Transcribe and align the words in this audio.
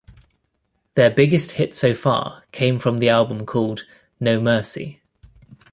Their 0.95 1.11
biggest 1.11 1.51
hit 1.51 1.75
so 1.75 1.93
far 1.93 2.41
came 2.51 2.79
from 2.79 2.97
the 2.97 3.09
album 3.09 3.45
called 3.45 3.85
"No 4.19 4.41
Mercy". 4.41 4.99